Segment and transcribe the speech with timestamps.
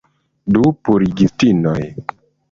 [0.55, 1.75] Du purigistinoj.